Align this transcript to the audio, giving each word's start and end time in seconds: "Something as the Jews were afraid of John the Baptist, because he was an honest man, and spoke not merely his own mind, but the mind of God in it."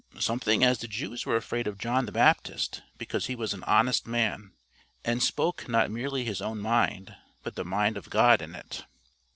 "Something 0.19 0.63
as 0.63 0.79
the 0.79 0.87
Jews 0.87 1.27
were 1.27 1.35
afraid 1.35 1.67
of 1.67 1.77
John 1.77 2.07
the 2.07 2.11
Baptist, 2.11 2.81
because 2.97 3.27
he 3.27 3.35
was 3.35 3.53
an 3.53 3.63
honest 3.65 4.07
man, 4.07 4.53
and 5.05 5.21
spoke 5.21 5.69
not 5.69 5.91
merely 5.91 6.25
his 6.25 6.41
own 6.41 6.57
mind, 6.57 7.15
but 7.43 7.53
the 7.53 7.63
mind 7.63 7.97
of 7.97 8.09
God 8.09 8.41
in 8.41 8.55
it." 8.55 8.83